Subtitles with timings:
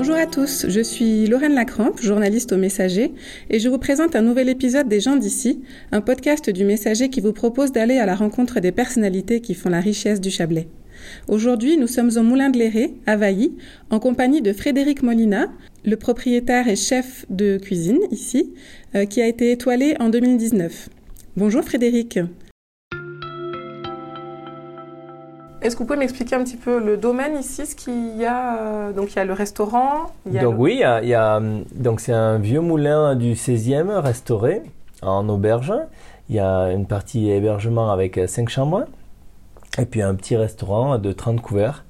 [0.00, 3.12] Bonjour à tous, je suis Lorraine Lacrampe, journaliste au Messager,
[3.50, 5.60] et je vous présente un nouvel épisode des gens d'ici,
[5.92, 9.68] un podcast du Messager qui vous propose d'aller à la rencontre des personnalités qui font
[9.68, 10.68] la richesse du Chablais.
[11.28, 13.52] Aujourd'hui, nous sommes au Moulin de l'Éré, à Vailly,
[13.90, 15.52] en compagnie de Frédéric Molina,
[15.84, 18.54] le propriétaire et chef de cuisine ici,
[18.94, 20.88] euh, qui a été étoilé en 2019.
[21.36, 22.18] Bonjour Frédéric.
[25.62, 28.56] Est-ce que vous pouvez m'expliquer un petit peu le domaine ici, ce qu'il y a
[28.56, 30.12] euh, Donc il y a le restaurant.
[30.24, 31.40] donc oui, il y a,
[31.74, 34.62] donc c'est un vieux moulin du 16e restauré
[35.02, 35.74] en auberge.
[36.30, 38.84] Il y a une partie hébergement avec 5 chambres
[39.78, 41.84] et puis un petit restaurant de 30 couverts.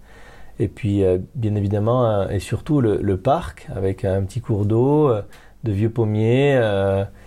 [0.59, 5.13] Et puis euh, bien évidemment euh, et surtout le, parc avec un petit cours d'eau,
[5.63, 6.61] de vieux pommiers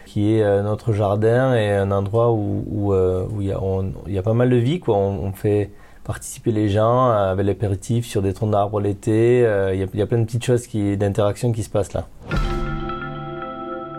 [0.06, 2.94] qui est notre jardin et un endroit où, où,
[3.40, 3.60] il, y a,
[4.08, 4.82] il, y a, pas mal de vie.
[4.82, 4.98] Quoi.
[4.98, 5.72] on fait
[6.04, 9.46] participer les gens euh, avec l'apéritif sur des troncs d'arbres l'été.
[9.46, 12.08] Euh, il y, a plein de petites choses d'interaction qui se passent là.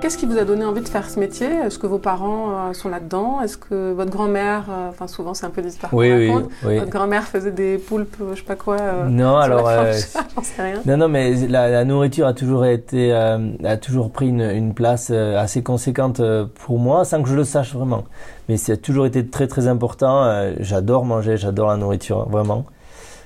[0.04, 1.46] Qu'est-ce qui vous a donné envie de faire ce métier?
[1.46, 3.40] Est-ce que vos parents euh, sont là-dedans?
[3.40, 6.30] Est-ce que votre grand-mère, euh, enfin souvent c'est un peu l'histoire oui, oui,
[6.62, 10.82] oui, votre grand-mère faisait des poulpes, je sais pas quoi euh, Non, alors, sais rien.
[10.84, 15.62] Non, non, mais la, nourriture a toujours été, a toujours pris une, une place assez
[15.62, 16.20] conséquente
[16.66, 18.04] pour moi, sans que je le sache vraiment.
[18.50, 20.52] Mais ça a toujours été très très important.
[20.60, 22.66] j'adore manger, j'adore la nourriture, vraiment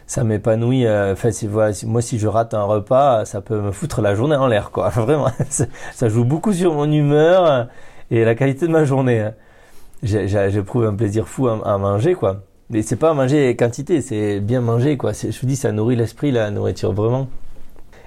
[0.09, 0.87] ça m'épanouit.
[0.87, 4.35] Euh, enfin, voilà, moi, si je rate un repas, ça peut me foutre la journée
[4.35, 4.89] en l'air, quoi.
[4.97, 7.69] Vraiment, ça, joue beaucoup sur mon humeur
[8.11, 9.21] et la qualité de ma journée.
[9.21, 9.35] Hein.
[10.03, 12.43] J'éprouve un plaisir fou à, manger, quoi.
[12.71, 15.13] Mais c'est pas manger quantité, c'est bien manger, quoi.
[15.13, 17.29] Je vous dis, ça nourrit l'esprit, la nourriture, vraiment.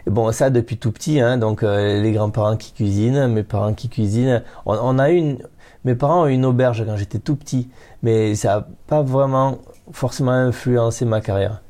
[0.08, 3.73] Et bon, ça depuis tout petit, hein, donc euh, les grands-parents qui cuisinent, mes parents
[3.73, 4.41] qui cuisinent.
[4.65, 5.38] On a une,
[5.86, 7.69] mes parents ont une auberge quand j'étais tout petit,
[8.02, 9.59] mais ça n'a pas vraiment
[9.91, 11.61] forcément influencé ma carrière.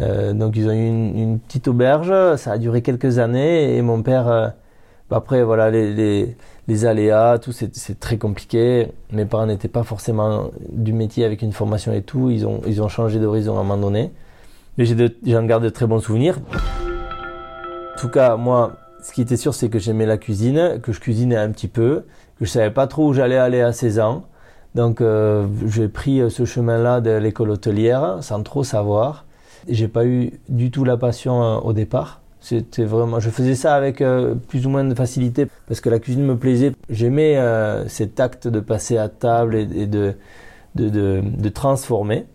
[0.00, 4.02] Euh, donc ils ont eu une, petite auberge, ça a duré quelques années et mon
[4.02, 4.48] père, euh,
[5.10, 6.36] bah, après voilà les,
[6.84, 8.92] aléas, tout c'est très compliqué.
[9.12, 12.82] Mes parents n'étaient pas forcément du métier avec une formation et tout, ils ont, ils
[12.82, 14.12] ont changé d'horizon à un moment donné.
[14.76, 16.38] Mais j'en garde de très bons souvenirs.
[17.96, 21.00] En tout cas, moi, ce qui était sûr, c'est que j'aimais la cuisine, que je
[21.00, 22.04] cuisinais un petit peu,
[22.38, 24.26] que je savais pas trop où j'allais aller à 16 ans.
[24.76, 29.24] Donc euh, j'ai pris ce chemin-là de l'école hôtelière sans trop savoir.
[29.68, 32.20] J'ai pas eu du tout la passion euh, au départ.
[32.40, 35.98] C'était vraiment, je faisais ça avec euh, plus ou moins de facilité parce que la
[35.98, 36.72] cuisine me plaisait.
[36.88, 40.14] J'aimais euh, cet acte de passer à table et, de,
[40.76, 42.26] de, de, transformer.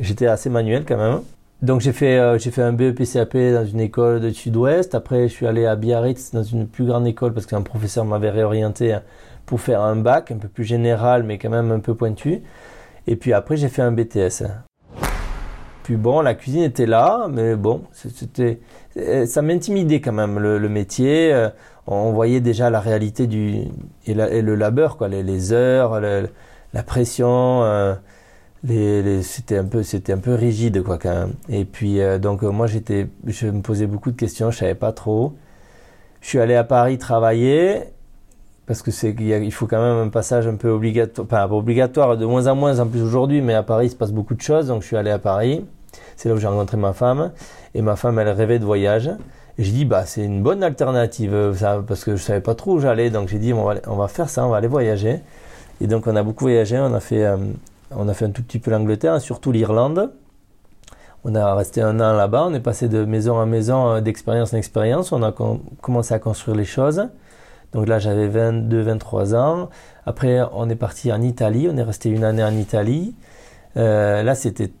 [0.00, 1.20] J'étais assez manuel quand même.
[1.60, 4.94] Donc j'ai fait, j'ai fait un BEP-CAP dans une école de sud-ouest.
[4.94, 8.30] Après je suis allé à Biarritz dans une plus grande école parce qu'un professeur m'avait
[8.30, 8.98] réorienté
[9.46, 12.42] pour faire un bac un peu plus général mais quand même un peu pointu.
[13.06, 14.44] Et puis après j'ai fait un BTS.
[15.82, 18.60] Puis bon, la cuisine était là, mais bon, c'était,
[19.26, 21.32] ça m'intimidait quand même le, métier.
[21.32, 21.48] Euh,
[21.86, 23.62] on voyait déjà la réalité du
[24.06, 27.64] et, le labeur, quoi, les, heures, la pression.
[27.64, 27.94] Euh,
[28.64, 31.32] les, c'était un peu, c'était un peu rigide, quoi, quand même.
[31.48, 34.92] Et puis euh, donc moi j'étais, je me posais beaucoup de questions, je savais pas
[34.92, 35.34] trop.
[36.20, 37.82] Je suis allé à Paris travailler
[38.66, 42.24] parce que c'est il faut quand même un passage un peu obligatoire, enfin obligatoire de
[42.24, 44.68] moins en moins en plus aujourd'hui, mais à Paris il se passe beaucoup de choses,
[44.68, 45.64] donc je suis allé à Paris.
[46.16, 47.32] C'est là où j'ai rencontré ma femme
[47.74, 49.10] et ma femme elle rêvait de voyage.
[49.58, 52.74] Et j'ai dit bah c'est une bonne alternative ça, parce que je savais pas trop
[52.74, 55.20] où j'allais, donc j'ai dit on va, on va faire ça, on va aller voyager.
[55.80, 57.36] Et donc on a beaucoup voyagé, on a fait euh,
[57.94, 60.12] on a fait un tout petit peu l'Angleterre, surtout l'Irlande.
[61.24, 64.54] On a resté un an là-bas, on est passé de maison en maison, euh, d'expérience
[64.54, 65.32] en expérience, on a
[65.80, 67.08] commencé à construire les choses.
[67.72, 69.68] Donc là, j'avais 22, 23 ans.
[70.04, 71.68] Après, on est parti en Italie.
[71.70, 73.14] On est resté une année en Italie.
[73.76, 74.72] Euh, là, c'était,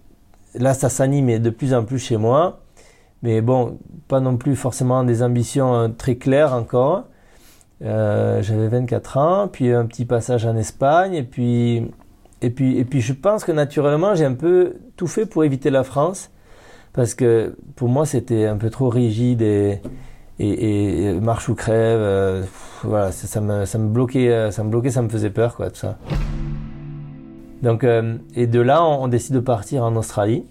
[0.54, 2.60] là, ça s'animait de plus en plus chez moi.
[3.22, 7.04] Mais bon, pas non plus forcément des ambitions euh, très claires encore.
[7.84, 11.90] Euh, j'avais 24 ans, puis un petit passage en Espagne, et puis,
[12.40, 15.70] et puis, et puis, je pense que naturellement, j'ai un peu tout fait pour éviter
[15.70, 16.30] la France,
[16.92, 19.80] parce que pour moi, c'était un peu trop rigide et,
[20.38, 21.98] et, marche ou crève.
[22.00, 22.42] Euh,
[22.82, 25.70] voilà, ça, me, ça me bloquait, euh, ça me bloquait, ça me faisait peur, quoi,
[25.70, 25.98] tout ça.
[27.62, 30.44] Donc, euh, et de là, on, décide de partir en Australie.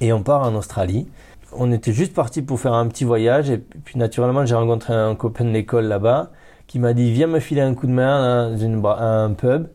[0.00, 1.06] Et on part en Australie.
[1.52, 3.50] On était juste parti pour faire un petit voyage.
[3.50, 6.30] Et puis, naturellement, j'ai rencontré un copain de l'école là-bas
[6.66, 9.68] qui m'a dit Viens me filer un coup de main dans un pub.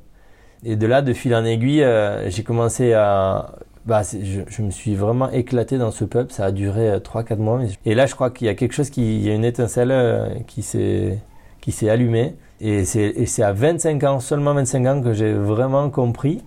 [0.63, 1.85] Et de là, de fil en aiguille,
[2.27, 3.55] j'ai commencé à
[3.85, 6.31] bah, je, me suis vraiment éclaté dans ce pub.
[6.31, 7.61] Ça a duré 3-4 euh, mois.
[7.85, 9.91] Et là, je crois qu'il y a quelque chose qui, il y a une étincelle
[9.91, 11.19] euh, qui s'est,
[11.59, 12.35] qui s'est allumée.
[12.61, 16.41] Et c'est, à 25 ans, seulement 25 ans, que j'ai vraiment compris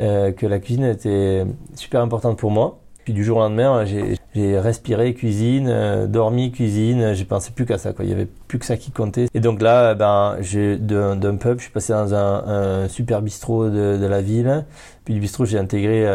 [0.00, 1.44] euh, que la cuisine était
[1.74, 2.78] super importante pour moi.
[3.04, 7.92] Puis du jour au lendemain, j'ai respiré cuisine, dormi cuisine, j'ai pensé plus qu'à ça.
[7.92, 8.04] Quoi.
[8.04, 9.26] Il y avait plus que ça qui comptait.
[9.34, 14.20] Et donc là, ben, d'un pub, je suis passé dans un, super bistrot de, la
[14.20, 14.64] ville.
[15.04, 16.06] Puis du bistrot, j'ai intégré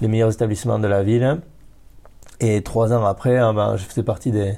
[0.00, 1.40] les meilleurs établissements de la ville.
[2.40, 4.54] Et trois ans après, hein, ben, je faisais partie des,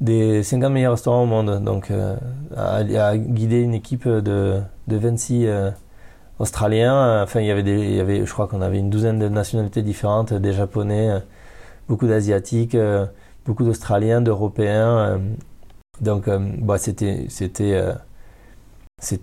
[0.00, 1.62] des 50 meilleurs restaurants au monde.
[1.64, 2.16] Donc, euh,
[2.56, 5.70] à, guider une équipe de, de 26 euh,
[6.38, 7.22] Australiens.
[7.22, 9.82] Enfin, il y avait, il y avait je crois qu'on avait une douzaine de nationalités
[9.82, 11.20] différentes, des Japonais, euh,
[11.88, 12.76] beaucoup d'Asiatiques,
[13.44, 15.20] beaucoup d'Australiens, d'Européens.
[16.00, 17.28] donc, bah, c'était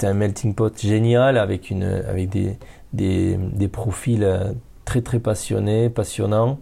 [0.04, 2.58] un melting pot génial avec, une, avec des,
[2.94, 4.54] des, des profils
[4.92, 6.60] très très passionnés, passionnants.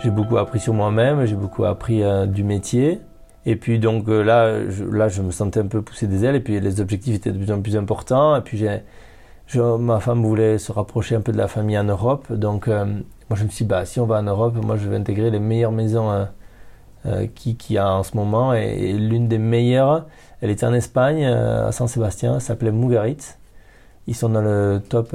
[0.00, 2.98] J'ai beaucoup appris sur moi-même, j'ai beaucoup appris euh, du métier.
[3.46, 6.34] Et puis donc euh, là, je, là, je me sentais un peu poussé des ailes
[6.34, 8.34] et puis les objectifs étaient de plus en plus importants.
[8.34, 8.66] Et puis
[9.78, 12.32] ma femme voulait se rapprocher un peu de la famille en Europe.
[12.32, 14.88] Donc euh, moi je me suis dit, bah, si on va en Europe, moi je
[14.88, 16.26] vais intégrer les meilleures maisons
[17.36, 18.54] qui, qui a en ce moment.
[18.54, 20.06] Et, l'une des meilleures,
[20.40, 23.36] elle était en Espagne, à San Sébastien, elle s'appelait Mugarit.
[24.06, 25.14] Ils sont dans le top,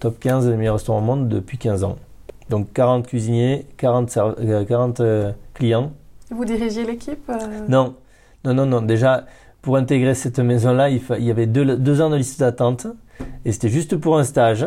[0.00, 1.96] top 15 des meilleurs restaurants au monde depuis 15 ans.
[2.50, 4.18] Donc 40 cuisiniers, 40,
[4.66, 5.92] 40 euh, euh, clients.
[6.30, 7.36] Vous dirigiez l'équipe euh?
[7.68, 7.94] Non,
[8.44, 8.80] non, non, non.
[8.80, 9.26] Déjà,
[9.60, 12.86] pour intégrer cette maison-là, il, il, y avait deux, ans de liste d'attente.
[13.44, 14.66] Et c'était juste pour un stage.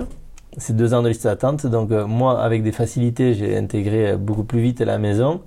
[0.57, 1.65] C'est deux ans de liste d'attente.
[1.65, 5.41] Donc moi, avec des facilités, j'ai intégré beaucoup plus vite la maison.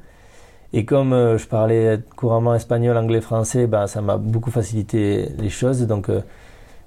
[0.73, 5.87] Et comme je parlais couramment espagnol, anglais, français, ben, ça m'a beaucoup facilité les choses.
[5.87, 6.11] Donc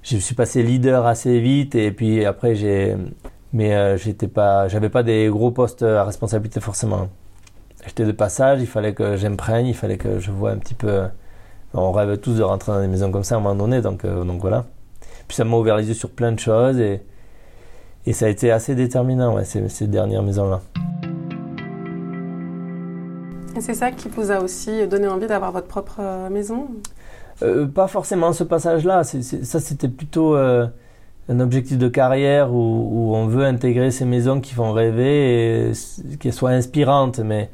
[0.02, 1.74] je suis passé leader assez vite.
[1.74, 2.96] Et puis après, j'ai
[3.52, 7.08] mais euh, j'étais pas, j'avais pas des gros postes à responsabilité forcément.
[7.86, 11.04] J'étais de passage, il fallait que j'imprègne, il fallait que je vois un petit peu.
[11.74, 14.04] On rêve tous de rentrer dans des maisons comme ça à un moment donné, donc,
[14.04, 14.66] euh, donc voilà.
[15.26, 17.02] Puis ça m'a ouvert les yeux sur plein de choses et,
[18.06, 20.60] et ça a été assez déterminant, ces, ces dernières maisons-là.
[23.56, 26.00] Et c'est ça qui vous a aussi donné envie d'avoir votre propre
[27.42, 30.36] euh, Pas forcément ce passage-là, ça c'était plutôt
[31.28, 35.72] un objectif de carrière où, on veut intégrer ces maisons qui font rêver et
[36.18, 37.18] qu'elles soient inspirantes.
[37.18, 37.50] Mais,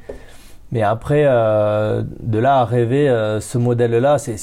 [0.71, 4.37] mais après, euh, de là à rêver euh, ce modèle-là, c'est,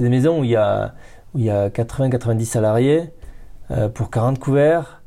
[0.00, 0.94] des maisons où il y a,
[1.34, 3.10] où il y a 80-90 salariés
[3.70, 5.02] euh, pour 40 couverts.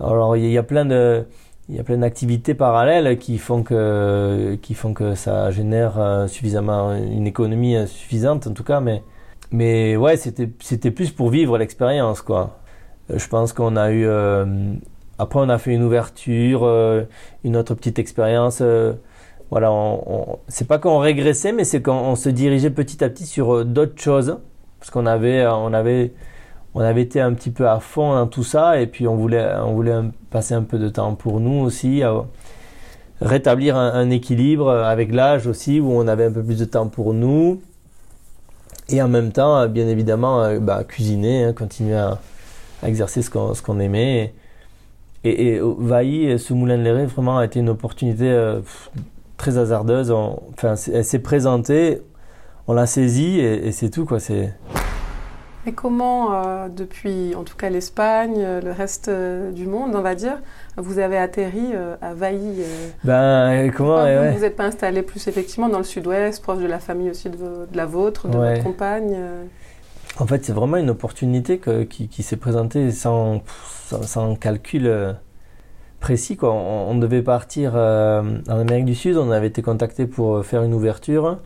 [0.00, 1.24] Alors il y a plein de...
[1.72, 6.94] Il y a plein d'activités parallèles qui font que qui font que ça génère suffisamment
[6.94, 9.02] une économie suffisante en tout cas mais
[9.50, 12.62] mais ouais c'était c'était plus pour vivre l'expérience quoi
[13.10, 14.06] euh, je pense qu'on a eu.
[14.06, 14.74] Euh,
[15.18, 17.04] après, on a fait une ouverture, euh,
[17.44, 18.62] une autre petite expérience.
[19.50, 23.64] voilà, on, c'est pas qu'on régressait, mais c'est qu'on se dirigeait petit à petit sur
[23.64, 24.38] d'autres choses.
[24.78, 26.12] Parce qu'on avait, on avait,
[26.74, 29.46] on avait été un petit peu à fond dans tout ça, et puis on voulait,
[30.30, 32.02] passer un peu de temps pour nous aussi,
[33.20, 37.14] rétablir un, équilibre avec l'âge aussi, où on avait un peu plus de temps pour
[37.14, 37.60] nous,
[38.88, 42.18] et en même temps, bien évidemment, bah, cuisiner, hein, continuer à,
[42.84, 44.34] exercer ce qu'on aimait.
[45.24, 48.60] Et, et, et, ce moulin de lait vraiment a été une opportunité euh,
[49.36, 50.12] très hasardeuse.
[50.92, 52.02] elle s'est présentée,
[52.66, 54.18] on l'a saisie et, c'est tout quoi.
[54.18, 54.52] C'est.
[55.66, 60.14] Et comment, euh, depuis en tout cas l'Espagne, euh, le reste du monde, on va
[60.14, 60.38] dire,
[60.76, 62.62] vous avez atterri à Vailly
[63.04, 63.98] Ben comment
[64.32, 67.36] Vous n'êtes pas installé plus effectivement dans le sud-ouest, proche de la famille aussi de,
[67.36, 69.16] de la vôtre, de votre compagne
[70.18, 73.42] en fait, c'est vraiment une opportunité qui, s'est présentée sans,
[74.02, 75.12] sans, calcul euh,
[76.00, 76.36] précis.
[76.36, 76.52] Quoi.
[76.52, 80.62] On, devait partir euh, en Amérique du Sud, on avait été contacté pour euh, faire
[80.62, 81.38] une ouverture.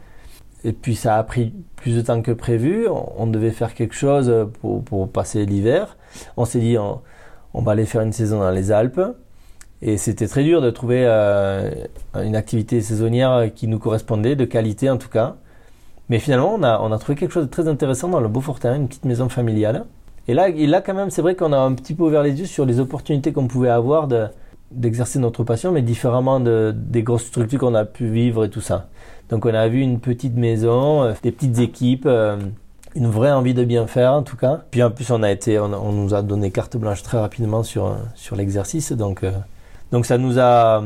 [0.67, 2.89] Et puis ça a pris plus de temps que prévu.
[2.89, 5.97] On, devait faire quelque chose pour, passer l'hiver.
[6.37, 9.01] On s'est dit, on, va aller faire une saison dans les Alpes.
[9.81, 11.07] Et c'était très dur de trouver
[12.15, 15.37] une activité saisonnière qui nous correspondait, de qualité en tout cas.
[16.09, 18.75] Mais finalement, on a, on a trouvé quelque chose de très intéressant dans le Beaufortin,
[18.75, 19.85] une petite maison familiale.
[20.27, 22.41] Et là, et là quand même, c'est vrai qu'on a un petit peu ouvert les
[22.41, 24.27] yeux sur les opportunités qu'on pouvait avoir de,
[24.73, 28.61] d'exercer notre passion, mais différemment de, des grosses structures qu'on a pu vivre et tout
[28.61, 28.89] ça.
[29.31, 32.37] Donc on a vu une petite maison, euh, des petites équipes, euh,
[32.95, 34.63] une vraie envie de bien faire en tout cas.
[34.71, 37.97] Puis en plus on a été, on, nous a donné carte blanche très rapidement sur
[38.15, 39.33] sur l'exercice, donc euh,
[39.93, 40.83] donc ça nous a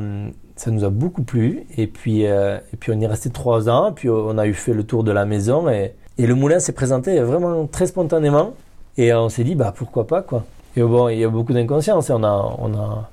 [0.61, 1.67] ça nous a beaucoup plu.
[1.79, 3.93] Et puis, euh, et puis on y est resté trois ans.
[3.93, 5.71] Puis on a eu fait le tour de la maison.
[5.71, 8.53] Et, et le moulin s'est présenté vraiment très spontanément.
[8.99, 10.45] Et on s'est dit, bah pourquoi pas quoi.
[10.77, 12.11] Et bon, il y a beaucoup d'inconscience.
[12.11, 13.11] On, a, on, a,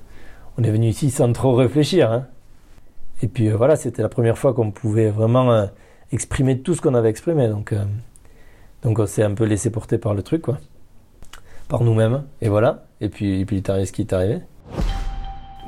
[0.57, 2.11] on est venu ici sans trop réfléchir.
[2.11, 2.25] Hein.
[3.21, 5.65] Et puis euh, voilà, c'était la première fois qu'on pouvait vraiment euh,
[6.11, 7.47] exprimer tout ce qu'on avait exprimé.
[7.47, 7.73] Donc,
[8.83, 10.57] donc on s'est un peu laissé porter par le truc, quoi.
[11.67, 12.23] Par nous-mêmes.
[12.41, 12.85] Et voilà.
[13.01, 14.41] Et puis, et puis il est arrivé ce qui est arrivé.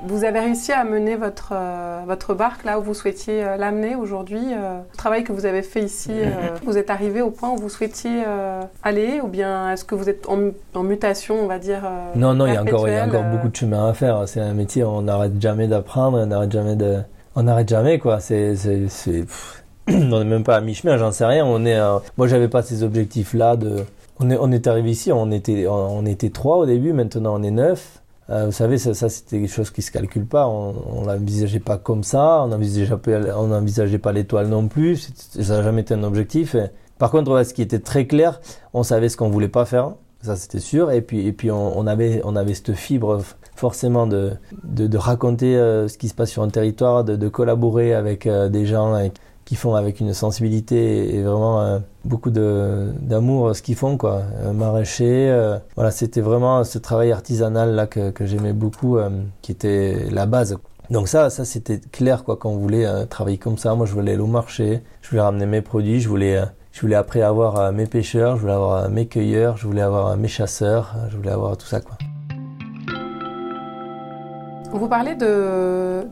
[0.05, 3.95] Vous avez réussi à mener votre, euh, votre barque là où vous souhaitiez euh, l'amener
[3.95, 4.39] aujourd'hui.
[4.39, 6.11] Euh, le travail que vous avez fait ici,
[6.63, 8.23] vous êtes arrivé au point où vous souhaitiez
[8.83, 11.81] aller ou bien est-ce que vous êtes en, mutation, on va dire
[12.15, 14.27] Non, non, il y, a encore, il y a encore beaucoup de chemin à faire.
[14.27, 16.99] C'est un métier, on n'arrête jamais d'apprendre, on n'arrête jamais de...
[17.35, 18.19] On n'arrête jamais, quoi.
[19.87, 21.45] On n'est même pas à mi-chemin, j'en sais rien.
[21.45, 21.79] On est,
[22.17, 23.85] moi, j'avais pas ces objectifs-là de...
[24.21, 28.01] On est, arrivé ici, on était, on était trois au début, maintenant on est neuf.
[28.29, 30.47] Euh, vous savez, ça, ça c'était quelque chose qui se calcule pas.
[30.47, 32.43] On, on l'envisageait pas comme ça.
[32.43, 35.09] On n'envisageait pas, on pas l'étoile non plus.
[35.31, 36.55] Ça n'a jamais été un objectif.
[36.97, 38.39] par contre, ce qui était très clair,
[38.73, 39.93] on savait ce qu'on voulait pas faire.
[40.21, 40.91] Ça, c'était sûr.
[40.91, 43.21] Et puis, et puis, on, on, avait, on avait cette fibre
[43.59, 44.31] forcément de,
[44.63, 48.65] de, raconter euh, ce qui se passe sur un territoire, de, collaborer avec euh, des
[48.65, 49.09] gens
[49.45, 54.21] qui font avec une sensibilité et vraiment euh, beaucoup d'amour ce qu'ils font quoi.
[54.53, 55.35] Maraîcher
[55.75, 58.97] voilà c'était vraiment ce travail artisanal là que, j'aimais beaucoup
[59.41, 60.57] qui était la base.
[60.89, 63.75] Donc ça ça c'était clair quoi quand on voulait travailler comme ça.
[63.75, 66.95] Moi je voulais aller au marché je voulais ramener mes produits je voulais je voulais
[66.95, 71.17] après avoir mes pêcheurs je voulais avoir mes cueilleurs je voulais avoir mes chasseurs je
[71.17, 71.81] voulais avoir tout ça
[74.77, 76.03] vous parlez de,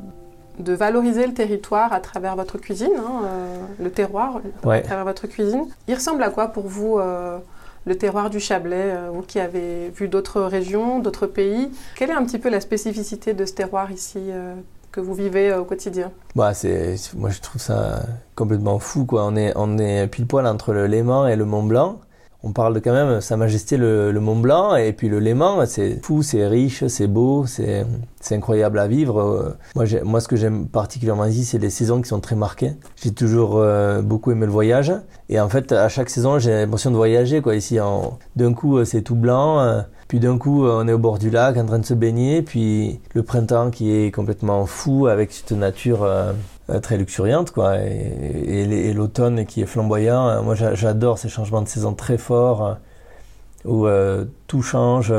[0.60, 5.28] de valoriser le territoire à travers votre cuisine, hein, euh, le terroir à travers votre
[5.28, 5.66] cuisine.
[5.88, 7.38] Il ressemble à quoi pour vous euh,
[7.86, 11.72] le terroir du Chablais, euh, vous qui avez vu d'autres régions, d'autres pays?
[11.96, 14.32] Quelle est un petit peu la spécificité de ce terroir ici
[14.92, 16.12] que vous vivez au quotidien?
[16.36, 18.02] Bah, c'est, Moi je trouve ça
[18.36, 19.06] complètement fou.
[19.06, 19.26] Quoi.
[19.26, 22.00] On, est, on est pile poil entre le Léman et le Mont Blanc
[22.48, 26.00] on parle de quand même Sa Majesté le, Mont Blanc et puis le Léman, c'est
[26.02, 27.86] fou, c'est riche, c'est beau, c'est
[28.32, 29.58] incroyable à vivre.
[29.76, 32.74] Moi, moi ce que j'aime particulièrement ici, c'est les saisons qui sont très marquées.
[32.96, 34.94] J'ai toujours euh, beaucoup aimé le voyage
[35.30, 37.42] et en fait, à chaque saison, j'ai l'impression de voyager.
[37.42, 37.56] Quoi.
[37.56, 37.80] Ici,
[38.36, 39.84] d'un coup, c'est tout blanc.
[40.08, 42.42] Euh, puis d'un coup, on est au bord du lac en train de se baigner.
[42.42, 46.34] Puis le printemps qui est complètement fou avec cette nature euh,
[46.70, 51.94] euh, très luxuriante quoi et, l'automne qui est flamboyant moi j'adore ces changements de saison
[51.94, 52.74] très forts euh,
[53.64, 55.14] où euh, tout change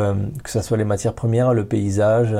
[0.44, 2.36] que ce soit les matières premières le paysage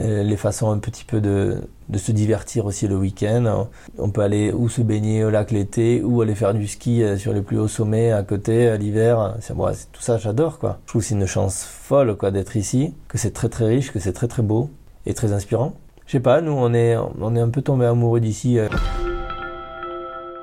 [0.00, 4.52] les façons un petit peu de, de se divertir aussi le week-end on peut aller
[4.52, 7.68] ou se baigner au lac l'été ou aller faire du ski sur les plus hauts
[7.68, 11.26] sommets à côté l'hiver c'est bon, tout ça j'adore quoi je trouve que c'est une
[11.26, 14.70] chance folle quoi d'être ici que c'est très très riche que c'est très très beau
[15.04, 15.74] et très inspirant
[16.10, 18.58] je sais pas, nous on est, on est un peu tombé amoureux d'ici.
[18.58, 18.66] Euh.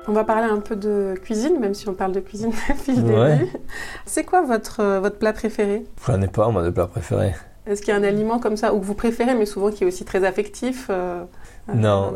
[0.06, 3.02] On va parler un peu de cuisine, même si on parle de cuisine depuis le
[3.02, 3.52] début.
[4.06, 5.84] C'est quoi votre, euh, votre plat préféré?
[6.06, 7.34] J'en ai pas, moi, de plat préféré.
[7.68, 9.84] Est-ce qu'il y a un aliment comme ça, ou que vous préférez, mais souvent qui
[9.84, 11.22] est aussi très affectif euh,
[11.74, 12.12] Non,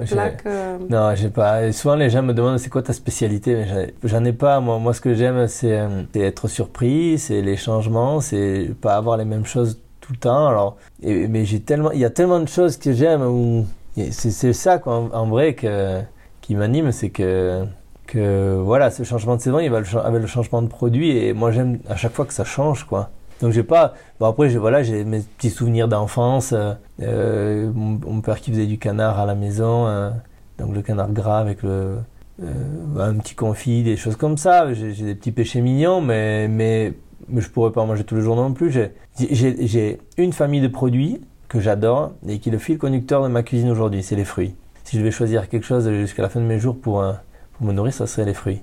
[0.88, 1.72] non, j'ai pas.
[1.72, 4.60] souvent les gens me demandent c'est quoi ta spécialité, mais j'en ai pas.
[4.60, 5.78] Moi, moi, ce que j'aime, c'est
[6.14, 10.46] être surpris, c'est les changements, c'est pas avoir les mêmes choses tout le temps.
[10.46, 13.64] Alors, mais j'ai tellement, il y a tellement de choses que j'aime
[14.10, 16.00] c'est ça quoi, en, vrai que,
[16.40, 17.64] qui m'anime, c'est que
[18.06, 21.50] que voilà, ce changement de saison, il va avec le changement de produit et moi
[21.50, 23.10] j'aime à chaque fois que ça change quoi.
[23.42, 26.54] Donc j'ai pas, bon après j'ai voilà, j'ai mes petits souvenirs d'enfance,
[27.02, 30.10] euh, mon, père qui faisait du canard à la maison, euh,
[30.58, 31.96] donc le canard gras avec le
[32.40, 34.72] euh, un petit confit, des choses comme ça.
[34.72, 36.94] J'ai des petits péchés mignons, mais mais
[37.28, 38.70] mais je pourrais pas en manger tous les jours non plus.
[39.18, 43.42] J'ai une famille de produits que j'adore et qui est le fil conducteur de ma
[43.42, 44.54] cuisine aujourd'hui, c'est les fruits.
[44.84, 47.04] Si je devais choisir quelque chose jusqu'à la fin de mes jours pour,
[47.54, 48.62] pour me nourrir, ça serait les fruits.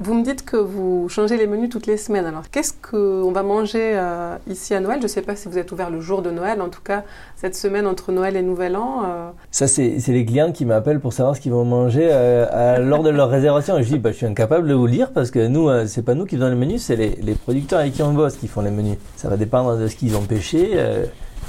[0.00, 2.24] Vous me dites que vous changez les menus toutes les semaines.
[2.24, 4.98] Alors, qu'est-ce qu'on va manger euh, ici à Noël?
[4.98, 6.62] Je ne sais pas si vous êtes ouvert le jour de Noël.
[6.62, 7.02] En tout cas,
[7.34, 9.02] cette semaine entre Noël et Nouvel An.
[9.04, 9.30] Euh.
[9.50, 13.10] Ça, c'est les clients qui m'appellent pour savoir ce qu'ils vont manger euh, lors de
[13.10, 13.76] leur réservation.
[13.76, 16.04] Et je dis, bah, je suis incapable de vous le dire parce que nous, c'est
[16.04, 18.46] pas nous qui faisons les menus, c'est les, les, producteurs avec qui on bosse qui
[18.46, 18.98] font les menus.
[19.16, 20.78] Ça va dépendre de ce qu'ils ont pêché.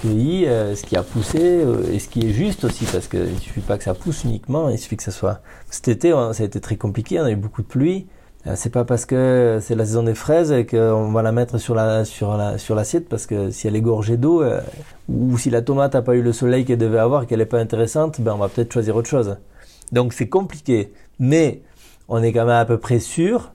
[0.02, 1.64] cueilli, ce qui a poussé
[1.94, 4.70] et ce qui est juste aussi parce qu'il ne suffit pas que ça pousse uniquement,
[4.70, 5.42] il suffit que ça soit.
[5.70, 8.08] Cet été, ça a été très compliqué, on a eu beaucoup de pluie.
[8.50, 11.76] Euh, c'est pas parce que c'est la saison des fraises qu'on va la mettre sur
[11.76, 14.62] la sur la sur l'assiette parce que si elle est gorgée d'eau euh,
[15.08, 17.60] ou si la tomate n'a pas eu le soleil qu'elle devait avoir qu'elle n'est pas
[17.60, 19.38] intéressante, ben on va peut-être choisir autre chose.
[19.92, 21.62] Donc c'est compliqué, mais
[22.08, 23.52] on est quand même à peu près sûr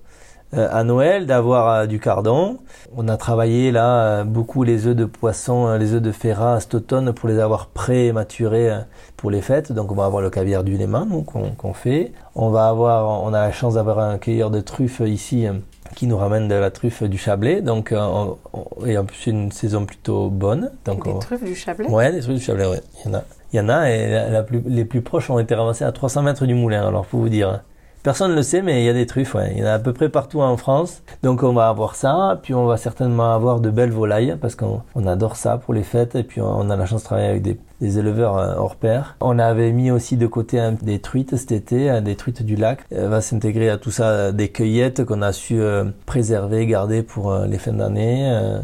[0.57, 2.59] à Noël d'avoir euh, du cardon.
[2.97, 6.75] On a travaillé là euh, beaucoup les œufs de poisson, les œufs de ferrat cet
[6.75, 8.71] automne pour les avoir pré maturés
[9.17, 9.73] pour les fêtes.
[9.73, 12.13] Donc on va avoir le caviar du Léman qu'on fait.
[12.35, 15.47] On va avoir, on a la chance d'avoir un cueilleur de truffes ici
[15.95, 17.61] qui nous ramène de la truffe du Chablais.
[17.61, 20.73] Donc, et en plus, c'est une saison plutôt bonne.
[20.85, 21.89] Donc, des truffes du Chablais?
[21.89, 22.81] Ouais, des truffes du Chablais, ouais.
[23.05, 23.25] Il y en a.
[23.53, 26.23] Il y en a et la, plus, les plus proches ont été ramassés à 300
[26.23, 27.63] mètres du moulin, alors pour vous dire.
[28.05, 29.53] Personne ne le sait, mais il y a des truffes, ouais.
[29.53, 31.03] Il y en a à peu près partout en France.
[31.23, 34.83] Donc on va avoir ça, puis on va certainement avoir de belles volailles, parce qu'on
[35.07, 37.59] adore ça pour les fêtes, et puis on a la chance de travailler avec des,
[37.81, 39.17] éleveurs euh, hors pair.
[39.23, 42.81] On avait mis aussi de côté des truites cet été, des truites du lac.
[42.91, 45.63] Elle va s'intégrer à tout ça, des cueillettes qu'on a su
[46.05, 48.61] préserver, garder pour les fins d'année.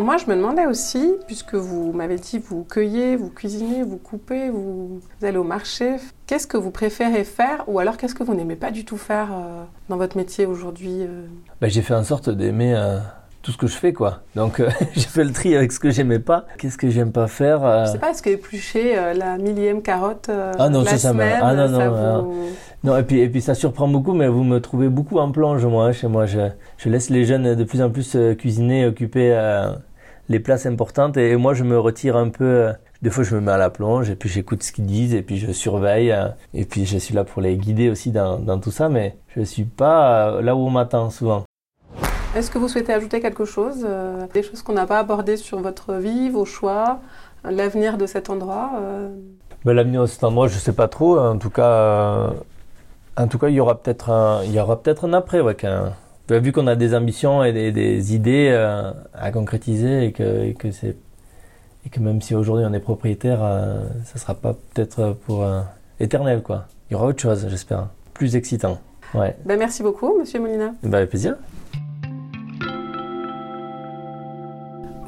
[0.00, 4.48] Moi, je me demandais aussi, puisque vous m'avez dit vous cueillez, vous cuisinez, vous coupez,
[4.48, 8.56] vous, allez au marché, qu'est-ce que vous préférez faire ou alors qu'est-ce que vous n'aimez
[8.56, 11.26] pas du tout faire euh, dans votre métier aujourd'hui euh?
[11.60, 12.98] Ben, J'ai fait en sorte d'aimer euh,
[13.42, 14.22] tout ce que je fais, quoi.
[14.36, 14.62] Donc,
[14.94, 16.46] j'ai fait le tri avec ce que j'aimais pas.
[16.56, 20.70] Qu'est-ce que j'aime pas faire Je sais pas, est-ce que éplucher la millième carotte ah
[20.70, 22.48] non, la ça, semaine, ah non, non, ça vous...
[22.84, 25.66] non, et puis, et puis ça surprend beaucoup, mais vous me trouvez beaucoup en plonge,
[25.66, 26.24] moi, hein, chez moi.
[26.24, 29.36] Je, je laisse les jeunes de plus en plus cuisiner, occuper
[30.30, 32.44] les places importantes et moi je me retire un peu.
[32.44, 32.72] Euh,
[33.02, 35.22] des fois je me mets à la plonge et puis j'écoute ce qu'ils disent et
[35.22, 38.58] puis je surveille euh, et puis je suis là pour les guider aussi dans, dans
[38.58, 41.42] tout ça mais je suis pas euh, là où on m'attend souvent.
[42.36, 43.84] Est-ce que vous souhaitez ajouter quelque chose
[44.32, 47.00] Des choses qu'on n'a pas abordées sur votre vie, vos choix,
[47.42, 48.70] l'avenir de cet endroit
[49.64, 51.18] ben, L'avenir de cet endroit, je ne sais pas trop.
[51.18, 52.30] En tout cas,
[53.16, 55.56] en tout cas, il y aura peut-être un, il y aura peut-être un après, ouais,
[56.38, 60.96] vu qu'on a des ambitions et des, idées euh, à concrétiser et que, que c'est
[61.86, 65.62] et que même si aujourd'hui on est propriétaire, euh, ça sera pas peut-être pour euh,
[65.98, 66.66] éternel quoi.
[66.88, 68.78] Il y aura autre chose, j'espère, plus excitant.
[69.14, 69.36] Ouais.
[69.44, 70.74] Ben, merci beaucoup, Monsieur Molina.
[70.82, 71.36] Ben, avec plaisir.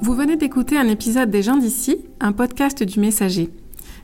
[0.00, 3.50] Vous venez d'écouter un épisode des gens d'ici, un podcast du Messager.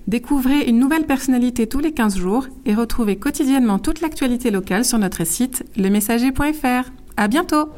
[0.06, 4.98] Découvrez une nouvelle personnalité tous les 15 jours et retrouvez quotidiennement toute l'actualité locale sur
[4.98, 6.90] notre site lemessager.fr.
[7.18, 7.68] À bientôt!